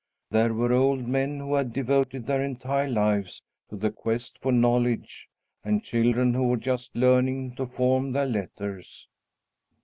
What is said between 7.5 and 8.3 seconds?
to form their